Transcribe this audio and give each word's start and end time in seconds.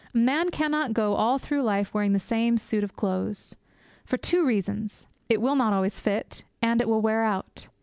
A 0.15 0.17
man 0.17 0.49
cannot 0.49 0.93
go 0.95 1.13
all 1.13 1.37
through 1.37 1.61
life 1.61 1.93
wearing 1.93 2.13
the 2.13 2.19
same 2.19 2.57
suit 2.57 2.83
of 2.83 2.95
clothes. 2.95 3.55
For 4.03 4.17
two 4.17 4.43
reasons. 4.43 5.05
It 5.29 5.41
will 5.41 5.55
not 5.55 5.73
always 5.73 5.99
fit, 5.99 6.43
and 6.59 6.81
it 6.81 6.87
will 6.89 7.01
wear 7.01 7.23
out. 7.23 7.67